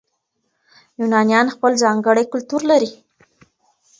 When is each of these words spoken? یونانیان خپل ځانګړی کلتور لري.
یونانیان 0.99 1.47
خپل 1.55 1.71
ځانګړی 1.83 2.23
کلتور 2.33 2.61
لري. 2.71 2.91